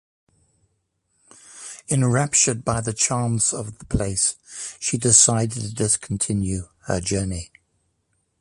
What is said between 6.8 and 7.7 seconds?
her journey.